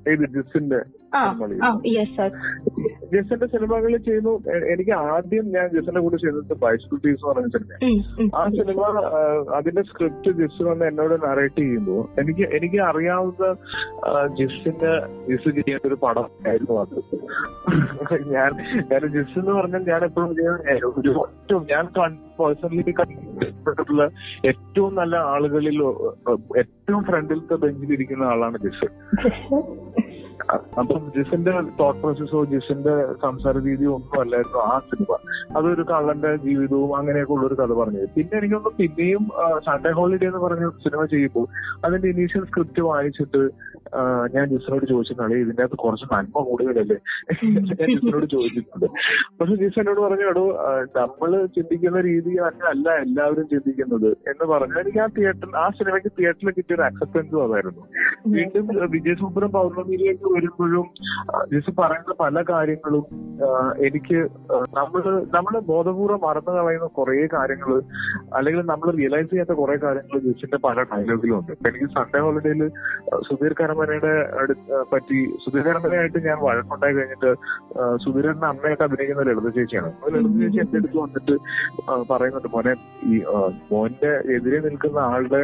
ഏത് 0.07 0.25
ജിസിന്റെ 3.11 3.47
സിനിമകളിൽ? 3.51 3.95
ചെയ്യുന്നു. 4.05 4.31
എനിക്ക് 4.71 4.93
ആദ്യം 5.09 5.45
ഞാൻ 5.55 5.65
ജസന്റെ 5.73 6.01
കൂടെ 6.01 6.17
ചെയ്തത് 6.17 6.53
ബൈസ്കൂൾ 6.61 6.99
ടീസ് 7.03 7.21
എന്ന് 7.21 7.29
പറഞ്ഞ 7.29 7.49
സിനിമ 7.55 8.29
ആ 8.35 8.43
സിനിമ 8.55 8.79
അതിന്റെ 9.57 9.83
സ്ക്രിപ്റ്റ് 9.89 10.31
ജിസ് 10.39 10.63
വന്ന് 10.67 10.85
എന്നോട് 10.89 11.15
നറേറ്റ് 11.25 11.61
ചെയ്യുമ്പോൾ 11.61 12.01
എനിക്ക് 12.21 12.45
എനിക്ക് 12.57 12.79
അറിയാവുന്ന 12.87 13.49
ജിസിന്റെ 14.39 14.93
ജിസ് 15.27 15.51
ചെയ്യേണ്ട 15.57 15.85
ഒരു 15.85 15.99
പടം 16.03 16.27
ആയിരുന്നു 16.45 16.77
അത്. 16.79 16.97
ഞാൻ 18.33 18.51
ഞാൻ 18.91 19.03
ജിസ് 19.13 19.37
എന്ന് 19.39 19.53
പറഞ്ഞാൽ 19.53 19.83
ഞാൻ 19.87 20.03
എപ്പോഴും 20.05 20.33
ചെയ്യുന്ന 20.35 20.59
ഒരു 20.93 21.11
ഏറ്റവും 21.25 21.63
ഞാൻ 21.71 21.85
പേഴ്സണലി 22.37 22.93
കണ്ടിട്ടുള്ള 22.93 24.03
ഏറ്റവും 24.45 24.91
നല്ല 24.95 25.15
ആളുകളിൽ 25.33 25.79
ഏറ്റവും 26.61 27.01
ഫ്രണ്ടിലത്തെ 27.05 27.57
ബെഞ്ചിലിരിക്കുന്ന 27.63 28.25
ആളാണ് 28.25 28.59
ജിസ് 28.65 28.89
അപ്പം 30.79 31.01
ജിസിന്റെ 31.15 31.51
തോട്ട് 31.79 31.99
പ്രോസസ്സോ 32.01 32.39
ജിസിന്റെ 32.51 32.93
സംസാര 33.21 33.55
രീതിയോ 33.69 33.91
ഒന്നും 33.95 34.21
അല്ലായിരുന്നു 34.21 34.59
ആ 34.59 34.79
സിനിമ 34.89 35.17
അതൊരു 35.57 35.83
കള്ളന്റെ 35.91 36.35
ജീവിതവും 36.35 36.97
അങ്ങനെയൊക്കെ 36.97 37.33
ഉള്ള 37.33 37.45
ഒരു 37.47 37.57
കഥ 37.61 37.73
പറഞ്ഞത്. 37.73 38.07
പിന്നെ 38.15 38.37
എനിക്ക് 38.37 38.55
തോന്നുന്നു 38.55 38.77
പിന്നെയും 38.81 39.23
സൺഡേ 39.67 39.91
ഹോളിഡേ 39.91 40.27
എന്ന് 40.27 40.41
പറഞ്ഞ 40.45 40.69
സിനിമ 40.85 41.05
ചെയ്യുമ്പോൾ 41.05 41.47
അതിന്റെ 41.85 42.09
ഇനീഷ്യൽ 42.09 42.45
സ്ക്രിപ്റ്റ് 42.45 42.81
വായിച്ചിട്ട് 42.81 43.43
ഞാൻ 44.33 44.45
ജിസിനോട് 44.49 44.85
ചോദിച്ചിട്ടുണ്ട് 44.85 45.35
ഇതിന്റെ 45.35 45.63
അകത്ത് 45.63 45.77
കുറച്ച് 45.83 46.05
നന്മ 46.13 46.43
കൂടുതലല്ലേ? 46.49 46.97
ഞാൻ 47.77 47.87
ജിസിനോട് 47.93 48.25
ചോദിച്ചിട്ടുണ്ട്. 48.25 48.87
പക്ഷെ 49.39 49.55
ജിസ് 49.55 49.79
എന്നോട് 49.79 49.99
പറഞ്ഞു 49.99 50.25
എടോ 50.31 50.45
നമ്മൾ 50.97 51.31
ചിന്തിക്കുന്ന 51.57 52.01
രീതി 52.01 52.33
അല്ല 52.71 52.89
എല്ലാവരും 53.05 53.47
ചിന്തിക്കുന്നത്. 53.53 54.09
എന്ന് 54.31 54.45
പറഞ്ഞു. 54.53 54.79
എനിക്ക് 54.83 54.99
ആ 54.99 55.07
തിയേറ്റർ 55.17 55.57
ആ 55.63 55.69
സിനിമയ്ക്ക് 55.79 56.11
തിയേറ്ററിൽ 56.19 56.51
കിട്ടിയ 56.57 56.77
ഒരു 56.77 56.85
അക്സെപ്റ്റൻസും 56.89 57.43
അതായിരുന്നു. 57.45 57.83
വീണ്ടും 58.37 58.67
വിജയസുബ്രം 58.95 59.51
പൗർണമിയിലേക്ക് 59.57 60.32
വരുമ്പോഴും 60.33 60.85
ജിസ് 61.51 61.71
പറയുന്ന 61.79 62.13
പല 62.21 62.43
കാര്യങ്ങളും 62.49 63.05
എനിക്ക് 63.87 64.19
നമ്മൾ 64.77 65.01
നമ്മൾ 65.35 65.53
ബോധപൂർവം 65.71 66.21
മറന്നു 66.25 66.51
കളയുന്ന 66.57 66.87
കുറെ 66.97 67.15
കാര്യങ്ങൾ 67.35 67.71
അല്ലെങ്കിൽ 68.37 68.61
നമ്മൾ 68.71 68.89
റിയലൈസ് 68.97 69.29
ചെയ്യാത്ത 69.31 69.55
കുറെ 69.61 69.75
കാര്യങ്ങൾ 69.83 70.17
ജിസിന്റെ 70.25 70.59
പല 70.65 70.77
ഡയലോഗിലും 70.91 71.35
ഉണ്ട്. 71.39 71.51
എനിക്ക് 71.69 71.87
സൺഡേ 71.95 72.21
ഹോളിഡേയിൽ 72.25 72.61
സുധീർ 73.27 73.53
കരമനയുടെ 73.59 74.13
പറ്റി 74.93 75.19
സുധീർ 75.43 75.63
കരമനയായിട്ട് 75.67 76.21
ഞാൻ 76.27 76.37
വഴക്കുണ്ടായി 76.45 76.95
കഴിഞ്ഞിട്ട് 76.97 77.31
സുധീരന്റെ 78.05 78.47
അമ്മയൊക്കെ 78.51 78.85
അഭിനയിക്കുന്ന 78.87 79.27
ലളിത 79.29 79.51
ചേച്ചിയാണ്. 79.57 79.91
ലളിത 80.15 80.33
ചേച്ചി 80.43 80.61
എന്റെ 80.63 80.79
അടുത്ത് 80.81 80.99
വന്നിട്ട് 81.03 81.35
പറയുന്നുണ്ട് 82.11 82.49
മോനെ 82.55 82.73
ഈ 83.07 83.21
മോന്റെ 83.71 84.13
എതിരെ 84.35 84.59
നിൽക്കുന്ന 84.67 84.99
ആളുടെ 85.13 85.43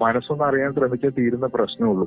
മനസ്സൊന്ന് 0.00 0.44
അറിയാൻ 0.44 0.70
ശ്രമിച്ചാൽ 0.72 1.12
തീരുന്ന 1.18 1.46
പ്രശ്നമുള്ളൂ 1.46 2.06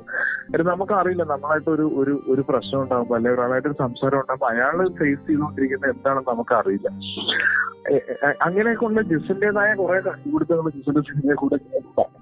അത് 0.54 0.62
നമുക്കറിയില്ല 0.62 1.24
നമ്മളായിട്ട് 1.24 1.70
ഒരു 1.70 1.86
ഒരു 2.02 2.14
ഒരു 2.28 2.42
പ്രശ്നം 2.50 2.78
ഉണ്ടാകുമ്പോൾ 2.82 3.16
അല്ലെങ്കിൽ 3.16 3.38
ഒരാളായിട്ട് 3.38 3.68
ഒരു 3.68 3.78
സംസാരം 3.78 4.20
ഉണ്ടാകുമ്പോൾ 4.20 4.50
അയാൾ 4.52 4.76
ഫേസ് 5.00 5.26
ചെയ്തുകൊണ്ടിരിക്കുന്നത് 5.26 5.92
എന്താണെന്ന് 5.94 6.30
നമുക്കറിയില്ല. 6.30 6.88
ഉള്ള 8.86 9.00
ജിസിന്റേതായ 9.02 9.70
കുറെ 9.74 9.98
കണ്ടുപിടുത്തങ്ങൾ 10.00 10.70
ജിസിന്റെ 10.70 11.00
സിനിമയെ 11.00 11.34
കൂടെ 11.34 11.56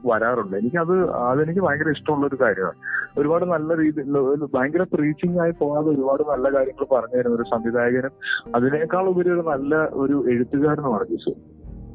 വരാറുണ്ട്. 0.06 0.54
എനിക്കത് 0.56 0.94
അതെനിക്ക് 1.30 1.60
ഭയങ്കര 1.60 1.90
ഇഷ്ടമുള്ള 1.90 2.26
ഒരു 2.26 2.38
കാര്യമാണ്. 2.40 2.78
ഒരുപാട് 3.18 3.44
നല്ല 3.44 3.76
രീതിയിൽ 3.76 4.16
ഭയങ്കര 4.54 4.82
പ്രീച്ചിങ് 4.94 5.38
ആയി 5.38 5.52
പോകാതെ 5.60 5.88
ഒരുപാട് 5.88 6.22
നല്ല 6.22 6.46
കാര്യങ്ങൾ 6.56 6.86
പറഞ്ഞു 6.92 7.16
തരുന്ന 7.16 7.36
ഒരു 7.36 7.46
സംവിധായകനും 7.54 8.14
അതിനേക്കാൾ 8.54 9.06
ഉപരി 9.08 9.30
ഒരു 9.30 9.44
നല്ല 9.52 9.74
ഒരു 10.02 10.16
എഴുത്തുകാരനുമാണ് 10.34 11.06
Jisu. 11.06 11.32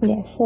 Yes 0.04 0.46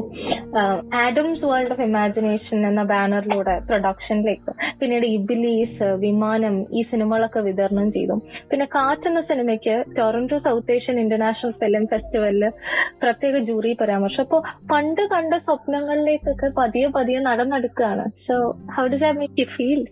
Adams 0.96 1.46
World 1.46 1.72
of 1.72 1.82
Imagination 1.82 2.68
എന്ന 2.68 2.84
ബാനറിലൂടെ 2.84 3.56
പ്രൊഡക്ഷനിലേക്ക് 3.68 4.52
പിന്നീട് 4.80 5.06
ഇബിലീസ് 5.06 5.88
വിമാനം 6.06 6.56
ഈ 6.74 6.84
സിനിമകളൊക്കെ 6.92 7.40
വിതരണം 7.40 7.92
ചെയ്തു. 7.92 8.16
പിന്നെ 8.52 8.66
കാറ്റ് 8.66 9.08
എന്ന 9.08 9.22
സിനിമയ്ക്ക് 9.22 9.76
Toronto 9.98 10.38
South 10.38 10.72
Asian 10.72 11.00
International 11.00 11.52
Film 11.52 11.86
ഫെസ്റ്റിവലിൽ 11.86 12.46
പ്രത്യേക 13.04 13.38
ജൂറി 13.50 13.78
പരാമർശം. 13.82 14.24
അപ്പോ 14.24 14.40
പണ്ട് 14.72 15.02
കണ്ട 15.16 15.34
സ്വപ്നങ്ങളിലേക്കൊക്കെ 15.34 16.50
പതിയെ 16.58 16.88
പതിയെ 16.88 17.20
നടന്നെടുക്കുകയാണ്. 17.20 18.06
So 18.28 18.38
how 18.78 18.86
does 18.88 19.04
I 19.04 19.12
make 19.12 19.40
you 19.40 19.46
feel 19.58 19.88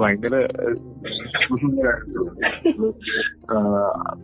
ഭയങ്കര 0.00 0.34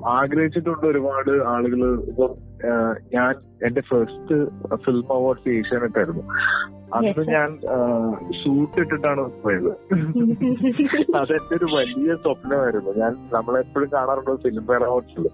ആഗ്രഹിച്ചിട്ടുണ്ട് 0.07 0.87
ഒരുപാട് 0.87 1.31
ആളുകൾ 1.47 1.83
ഇപ്പം 2.09 2.33
ഞാൻ 3.15 3.35
എന്റെ 3.61 3.83
ഫസ്റ്റ് 3.91 4.37
ഫിലിം 4.85 5.07
അവാർഡ്സ് 5.17 5.57
ഏഷ്യാനെറ്റ് 5.59 6.01
ആയിരുന്നു 6.01 6.25
അന്ന് 6.97 7.23
ഞാൻ 7.35 7.49
ഷൂട്ട് 8.41 8.77
ഇട്ടിട്ടാണ് 8.83 9.23
പോയത്. 9.45 9.71
അതെന്റെ 11.21 11.55
ഒരു 11.59 11.67
വലിയ 11.73 12.11
സ്വപ്നമായിരുന്നു. 12.25 12.91
ഞാൻ 13.01 13.13
നമ്മളെപ്പോഴും 13.33 13.89
കാണാറുണ്ട് 13.95 14.43
ഫിലിം 14.45 14.65
ഫെയർ 14.69 14.83
അവാർഡ്സിൽ 14.89 15.25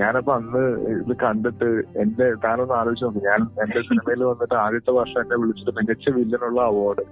ഞാനപ്പോ 0.00 0.32
അന്ന് 0.38 0.62
ഇത് 0.94 1.12
കണ്ടിട്ട് 1.22 1.68
എന്റെ 2.02 2.26
താനൊന്ന് 2.44 2.74
ആലോചിച്ച് 2.80 3.04
നോക്കും. 3.06 3.24
ഞാൻ 3.28 3.40
എന്റെ 3.64 3.80
സിനിമയിൽ 3.88 4.22
വന്നിട്ട് 4.30 4.56
ആദ്യത്തെ 4.64 4.92
വർഷം 4.98 5.20
എന്നെ 5.24 5.38
വിളിച്ചിട്ട് 5.42 5.74
മികച്ച 5.78 6.14
വില്ലനുള്ള 6.18 6.60
അവാർഡ് 6.72 7.04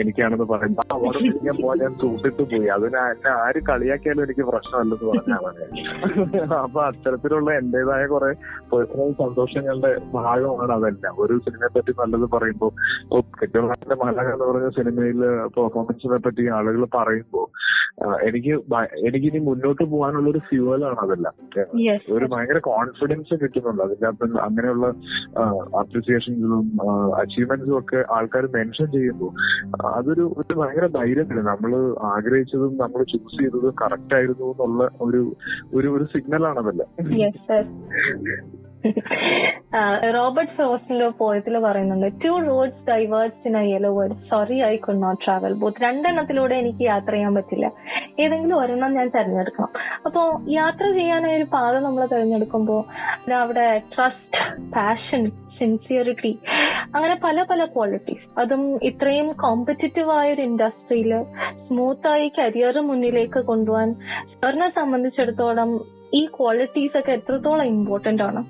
എനിക്കാണെന്ന് 0.00 0.48
പറയുന്നത് 0.52 0.82
ആ 0.84 0.96
അവാർഡ് 0.96 1.22
പിടിക്കാൻ 1.26 1.56
പോകാൻ 1.62 1.78
ഞാൻ 1.84 1.94
സൂട്ടിട്ട് 2.02 2.42
പോയി. 2.52 2.68
അതിന് 2.76 3.00
എന്നെ 3.14 3.32
ആര് 3.44 3.62
കളിയാക്കിയാലും 3.70 4.24
എനിക്ക് 4.26 4.46
പ്രശ്നമല്ലെന്ന് 4.50 5.08
പറഞ്ഞാണ് 5.12 5.52
ഞാൻ 6.36 6.52
അപ്പൊ 6.64 6.82
അത്തരത്തിലുള്ള 6.90 7.50
എന്റേതായ 7.62 8.04
കുറെ 8.14 8.32
പേഴ്സണൽ 8.72 9.14
സന്തോഷങ്ങളുടെ 9.74 10.16
ഭാഗമാണ് 10.16 10.72
അതെല്ലാം. 10.72 11.14
ഒരു 11.24 11.34
സിനിമയെ 11.44 11.70
പറ്റി 11.76 11.92
നല്ലത് 12.00 12.26
പറയുമ്പോൾ 12.34 12.70
ഇപ്പൊ 13.46 13.96
മലക 14.04 14.28
എന്ന് 14.34 14.44
പറഞ്ഞ 14.44 14.68
സിനിമയിൽ 14.78 15.20
പെർഫോമൻസിനെ 15.56 16.18
പറ്റി 16.26 16.44
ആളുകൾ 16.58 16.84
പറയുമ്പോൾ 16.96 17.46
എനിക്ക് 18.28 18.52
എനിക്ക് 18.52 19.06
എനിക്കിനി 19.08 19.40
മുന്നോട്ട് 19.48 19.82
പോകാനുള്ള 19.90 20.28
ഒരു 20.30 20.40
ഫ്യൂവലാണ് 20.48 20.98
അതെല്ലാം. 21.02 21.34
ഒരു 22.14 22.24
ഭയങ്കര 22.32 22.58
കോൺഫിഡൻസ് 22.68 23.34
കിട്ടുന്നുണ്ട്. 23.42 23.82
അതിന്റെ 23.82 24.06
അകത്ത് 24.08 24.38
അങ്ങനെയുള്ള 24.46 24.86
അപ്രിസിയേഷൻസും 25.80 26.64
അച്ചീവ്മെന്റ്സും 27.20 27.76
ഒക്കെ 27.78 28.00
ആൾക്കാർ 28.16 28.46
മെൻഷൻ 28.56 28.88
ചെയ്യുമ്പോൾ 28.96 29.32
അതൊരു 29.92 30.26
ഒരു 30.38 30.58
ഭയങ്കര 30.60 30.88
ധൈര്യം 30.98 31.28
തന്നെ 31.30 31.44
നമ്മൾ 31.52 31.72
ആഗ്രഹിച്ചതും 32.14 32.74
നമ്മൾ 32.82 33.02
ചൂസ് 33.14 33.38
ചെയ്തതും 33.42 33.74
കറക്റ്റ് 33.82 34.14
ആയിരുന്നു 34.14 34.50
എന്നുള്ള 34.50 34.90
ഒരു 35.00 35.22
ഒരു 35.74 35.88
ഒരു 35.96 36.04
സിഗ്നലാണ് 36.04 36.58
അതല്ല. 36.58 36.82
റോബർട്ട് 40.16 40.52
ഫ്രോസ്റ്റിന്റെ 40.56 41.08
പോയത്തിൽ 41.20 41.54
പറയുന്നുണ്ട് 41.66 42.08
two 42.24 42.32
roads 42.48 42.82
diverse 42.88 43.40
in 43.48 43.54
a 43.58 43.64
yellow 43.72 43.90
word 43.98 44.16
sorry 44.30 44.56
I 44.70 44.74
could 44.84 45.02
not 45.04 45.20
travel 45.24 45.52
both 45.62 45.82
രണ്ടെണ്ണത്തിലൂടെ 45.84 46.54
എനിക്ക് 46.62 46.84
യാത്ര 46.84 47.12
ചെയ്യാൻ 47.12 47.34
പറ്റില്ല. 47.34 47.68
ഏതെങ്കിലും 48.22 48.56
ഒരെണ്ണം 48.62 48.92
ഞാൻ 48.98 49.08
തിരഞ്ഞെടുക്കണം. 49.16 49.70
അപ്പോ 50.06 50.22
യാത്ര 50.60 50.84
ചെയ്യാനായ 50.98 51.38
ഒരു 51.40 51.46
പാത 51.56 51.74
നമ്മൾ 51.86 52.02
തിരഞ്ഞെടുക്കുമ്പോൾ 52.06 52.82
അവിടെ 53.42 53.66
ട്രസ്റ്റ് 53.94 54.42
പാഷൻ 54.76 55.24
സിൻസിയറിറ്റി 55.58 56.32
അങ്ങനെ 56.94 57.14
പല 57.24 57.44
പല 57.50 57.64
ക്വാളിറ്റീസ് 57.74 58.26
അതും 58.40 58.62
ഇത്രയും 58.88 59.28
കോമ്പറ്റിറ്റീവ് 59.42 60.10
ആയ 60.18 60.34
ഒരു 60.34 60.42
ഇൻഡസ്ട്രിയിൽ 60.42 61.12
സ്മൂത്തായി 61.68 62.28
കരിയർ 62.38 62.76
മുന്നിലേക്ക് 62.90 63.40
കൊണ്ടുപോകാൻ 63.50 63.90
സാറിനെ 64.40 64.68
സംബന്ധിച്ചിടത്തോളം 64.80 65.72
ഈ 66.20 66.22
ക്വാളിറ്റീസ് 66.36 66.96
ഒക്കെ 66.98 67.12
എത്രത്തോളം 67.12 67.66
ഇമ്പോർട്ടന്റ് 67.66 68.22
ആണ്. 68.22 68.42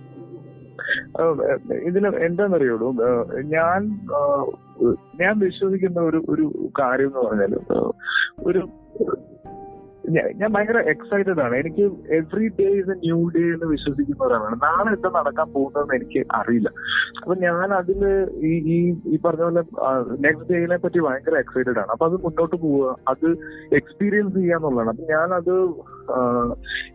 ഇതിൽ 1.84 2.04
എന്താണെന്നറിയുള്ളൂ 2.26 2.88
ഞാൻ 3.50 3.82
ഞാൻ 5.20 5.34
വിശ്വസിക്കുന്ന 5.40 6.00
ഒരു 6.02 6.20
ഒരു 6.28 6.46
കാര്യം 6.80 7.10
എന്ന് 7.10 7.22
പറഞ്ഞാൽ 7.26 7.54
ഒരു 8.42 8.62
ഞാൻ 10.36 10.48
ഭയങ്കര 10.54 10.78
എക്സൈറ്റഡ് 10.92 11.40
ആണ്. 11.40 11.54
എനിക്ക് 11.56 11.84
every 12.16 12.48
day 12.58 12.66
is 12.80 12.90
a 12.90 12.96
new 12.96 13.18
day 13.28 13.42
എന്ന് 13.52 13.66
വിശ്വസിക്കുന്ന 13.66 14.24
ഒരാളാണ് 14.24 14.56
നാളെ 14.62 14.90
എന്താ 14.90 15.10
നടക്കാൻ 15.14 15.46
പോകുന്നതെന്ന് 15.52 15.94
എനിക്ക് 15.94 16.20
അറിയില്ല. 16.30 16.70
അപ്പൊ 17.22 17.34
ഞാൻ 17.44 17.72
അതിൽ 17.72 18.02
ഈ 18.44 18.52
ഈ 18.68 18.78
ഈ 19.06 19.18
പറഞ്ഞ 19.24 19.42
പോലെ 19.48 19.62
നെക്സ്റ്റ് 20.20 20.50
ഡേയിനെ 20.50 20.78
പറ്റി 20.78 21.00
ഭയങ്കര 21.00 21.36
എക്സൈറ്റഡ് 21.36 21.78
ആണ്. 21.78 21.90
അപ്പൊ 21.90 22.06
അത് 22.06 22.16
മുന്നോട്ട് 22.24 22.56
പോവുക 22.56 22.84
അത് 23.08 23.28
എക്സ്പീരിയൻസ് 23.80 24.36
ചെയ്യാന്നുള്ളതാണ് 24.38 24.92
അപ്പൊ 24.94 25.06
ഞാൻ 25.12 25.28
ആ, 25.34 25.40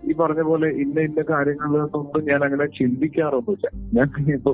ഈ 0.10 0.13
പറഞ്ഞ 0.22 0.42
പോലെ 0.50 0.68
ഇന്ന 0.84 1.00
ഇന്ന 1.08 1.22
കാര്യങ്ങളൊന്നും 1.32 2.25
ഞാൻ 2.30 2.42
അങ്ങനെ 2.48 2.66
ചിന്തിക്കാറൊന്നുമില്ല. 2.80 3.68
ഞാൻ 3.98 4.08
ഇപ്പോ 4.36 4.54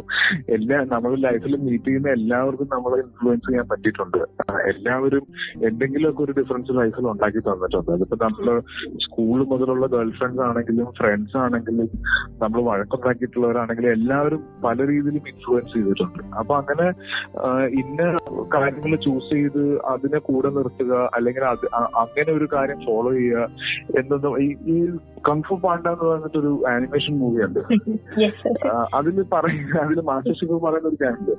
എല്ലാ 0.56 0.78
നമ്മുടെ 0.94 1.18
ലൈഫിൽ 1.26 1.56
മീറ്റ് 1.66 1.88
ചെയ്യുന്ന 1.88 2.10
എല്ലാവർക്കും 2.18 2.70
നമ്മളെ 2.76 2.98
ഇൻഫ്ലുവൻസ് 3.04 3.48
ചെയ്യാൻ 3.48 3.68
പറ്റിയിട്ടുണ്ട്. 3.72 4.20
എല്ലാവരും 4.72 5.26
എന്തെങ്കിലുമൊക്കെ 5.70 6.24
ഒരു 6.26 6.36
ഡിഫറൻസ് 6.40 6.78
ലൈഫിൽ 6.80 7.08
ഉണ്ടാക്കി 7.14 7.42
തന്നിട്ടുണ്ട്. 7.48 7.92
അതിപ്പോ 7.96 8.18
നമ്മൾ 8.26 8.48
സ്കൂൾ 9.06 9.40
മുതലുള്ള 9.52 9.88
ഗേൾ 9.96 10.12
ഫ്രണ്ട്സ് 10.20 10.44
ആണെങ്കിലും 10.48 10.90
ഫ്രണ്ട്സ് 11.00 11.38
ആണെങ്കിലും 11.44 11.90
നമ്മൾ 12.44 12.60
വഴക്കുണ്ടാക്കിയിട്ടുള്ളവരാണെങ്കിലും 12.70 13.92
എല്ലാവരും 13.98 14.42
പല 14.66 14.78
രീതിയിലും 14.92 15.24
ഇൻഫ്ലുവൻസ് 15.34 15.74
ചെയ്തിട്ടുണ്ട്. 15.76 16.22
അപ്പൊ 16.42 16.56
അങ്ങനെ 16.62 16.88
ഇന്ന 17.82 18.02
കാര്യങ്ങൾ 18.56 18.96
ചൂസ് 19.06 19.30
ചെയ്ത് 19.36 19.64
അതിനെ 19.94 20.20
കൂടെ 20.30 20.50
നിർത്തുക 20.58 20.94
അല്ലെങ്കിൽ 21.16 21.46
അത് 21.54 21.66
അങ്ങനെ 22.04 22.32
ഒരു 22.38 22.48
കാര്യം 22.56 22.80
ഫോളോ 22.88 23.12
ചെയ്യുക 23.20 23.48
എന്നൊന്നും 24.00 24.34
ഈ 24.68 24.76
കൺഫു 25.28 25.56
പാണ്ട 25.64 25.88
എന്ന് 25.88 26.06
പറഞ്ഞിട്ടൊരു 26.06 26.52
ആനിമേഷൻ 26.72 27.14
മൂവിയുണ്ട്. 27.20 27.60
അതിൽ 29.00 29.18
പറയുന്ന 29.34 29.80
അതിൽ 29.80 30.00
മാസ്റ്റർ 30.04 30.36
ഷിഫ് 30.40 30.60
പറയുന്ന 30.66 30.88
ഒരു 30.88 31.00
കാര്യമുണ്ട് 31.02 31.34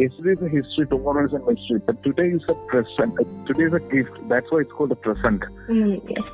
yesterday 0.00 0.32
is 0.32 0.44
a 0.44 0.52
history 0.54 0.86
tomorrow 0.92 1.22
is 1.24 1.34
a 1.34 1.42
mystery 1.48 1.78
today 2.06 2.26
is 2.30 2.50
a 2.50 2.58
present 2.70 3.26
today 3.48 3.64
is 3.66 3.74
a 3.74 3.84
gift 3.94 4.28
that's 4.30 4.54
why 4.54 4.60
it's 4.60 4.78
called 4.78 4.92
a 4.92 5.00
present 5.06 5.48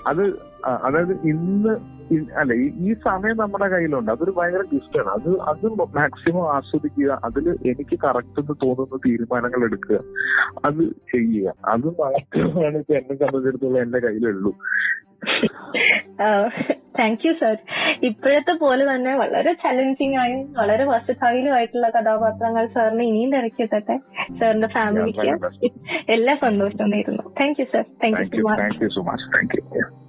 അത് 0.07 0.25
അതായത് 0.65 1.13
ഇന്ന് 1.13 1.95
അല്ല 2.39 2.53
ഈ- 2.55 2.95
സമയം 3.05 3.37
നമ്മുടെ 3.37 3.69
കയ്യിലുണ്ട്. 3.69 4.11
അതൊരു 4.11 4.31
ഭയങ്കര 4.31 4.61
ഗിഫ്റ്റാണ് 4.61 5.09
അത് 5.09 5.41
അത് 5.41 5.67
മാക്സിമം 5.97 6.57
ആസ്വദിക്കുക 6.57 7.21
അതിൽ 7.25 7.49
എനിക്ക് 7.49 7.99
കറക്റ്റ് 8.05 8.41
എന്ന് 8.41 8.55
തോന്നുന്ന 8.63 8.97
തീരുമാനങ്ങൾ 8.97 9.65
എടുക്കുക 9.65 9.99
അത് 10.65 10.83
ചെയ്യുക. 10.85 11.55
അത് 11.65 11.87
മാത്രമാണ് 11.87 12.77
ഇപ്പൊ 12.77 12.95
എന്നെ 12.95 13.17
സംബന്ധിച്ചിടത്തോളം 13.17 13.83
എന്റെ 13.83 13.99
കയ്യിലുള്ളൂ. 13.99 14.53
താങ്ക് 16.99 17.27
യു 17.27 17.33
സർ 17.33 17.57
ഇപ്പോഴത്തെ 18.03 18.53
പോലെ 18.53 18.95
തന്നെ 18.95 19.17
വളരെ 19.17 19.53
ചലഞ്ചിങ് 19.53 20.17
ആയും 20.17 20.53
വളരെ 20.53 20.85
versatile 20.85 21.53
ആയിട്ടുള്ള 21.53 21.89
കഥാപാത്രങ്ങൾ 21.89 22.67
സാറിന് 22.67 23.03
ഇനിയും 23.03 23.33
തിരക്കിട്ടെ 23.33 23.97
സാറിന്റെ 24.41 24.67
ഫാമിലിക്ക് 24.67 25.71
എല്ലാ 26.09 26.35
സന്തോഷവും 26.35 26.91
നേരുന്നു. 26.91 27.23
Thank 27.41 27.61
you 27.61 27.65
sir 27.65 27.83
thank 27.83 28.83
you 28.83 28.89
so 28.89 29.03
much 29.03 29.37
thank 29.37 29.79
you 29.79 30.04